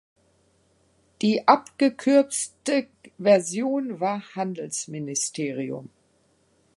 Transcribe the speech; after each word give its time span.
Die 1.21 1.47
abgekürzte 1.47 2.87
Version 3.19 3.99
war 3.99 4.23
Handelsministerium. 4.33 5.91